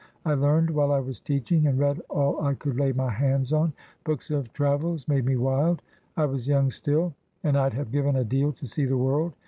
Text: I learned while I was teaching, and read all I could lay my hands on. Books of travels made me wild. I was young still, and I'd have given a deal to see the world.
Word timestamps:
I 0.25 0.33
learned 0.33 0.71
while 0.71 0.91
I 0.91 0.99
was 0.99 1.19
teaching, 1.19 1.67
and 1.67 1.77
read 1.77 2.01
all 2.09 2.43
I 2.43 2.55
could 2.55 2.75
lay 2.75 2.91
my 2.91 3.11
hands 3.11 3.53
on. 3.53 3.71
Books 4.03 4.31
of 4.31 4.51
travels 4.51 5.07
made 5.07 5.25
me 5.27 5.35
wild. 5.35 5.83
I 6.17 6.25
was 6.25 6.47
young 6.47 6.71
still, 6.71 7.13
and 7.43 7.55
I'd 7.55 7.75
have 7.75 7.91
given 7.91 8.15
a 8.15 8.23
deal 8.23 8.51
to 8.53 8.65
see 8.65 8.85
the 8.85 8.97
world. 8.97 9.33